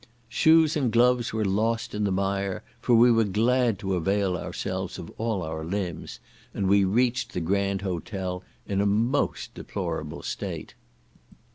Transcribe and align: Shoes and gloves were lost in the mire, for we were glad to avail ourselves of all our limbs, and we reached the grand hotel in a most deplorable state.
Shoes 0.29 0.75
and 0.75 0.91
gloves 0.91 1.31
were 1.31 1.45
lost 1.45 1.93
in 1.93 2.05
the 2.05 2.11
mire, 2.11 2.63
for 2.81 2.95
we 2.95 3.11
were 3.11 3.23
glad 3.23 3.77
to 3.77 3.93
avail 3.93 4.35
ourselves 4.35 4.97
of 4.97 5.11
all 5.19 5.43
our 5.43 5.63
limbs, 5.63 6.19
and 6.55 6.67
we 6.67 6.83
reached 6.83 7.33
the 7.33 7.39
grand 7.39 7.81
hotel 7.83 8.43
in 8.67 8.81
a 8.81 8.87
most 8.87 9.53
deplorable 9.53 10.23
state. 10.23 10.73